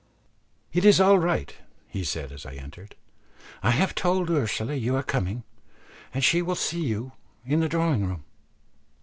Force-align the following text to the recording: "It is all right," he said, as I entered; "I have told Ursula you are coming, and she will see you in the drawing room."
"It 0.73 0.83
is 0.83 0.99
all 0.99 1.19
right," 1.19 1.53
he 1.87 2.03
said, 2.03 2.31
as 2.31 2.43
I 2.43 2.55
entered; 2.55 2.95
"I 3.61 3.69
have 3.69 3.93
told 3.93 4.31
Ursula 4.31 4.73
you 4.73 4.95
are 4.95 5.03
coming, 5.03 5.43
and 6.11 6.23
she 6.23 6.41
will 6.41 6.55
see 6.55 6.81
you 6.83 7.11
in 7.45 7.59
the 7.59 7.69
drawing 7.69 8.07
room." 8.07 8.23